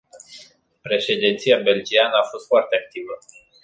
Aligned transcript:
Președinția 0.81 1.59
belgiană 1.59 2.15
a 2.15 2.27
fost 2.27 2.45
foarte 2.47 2.75
activă. 2.75 3.17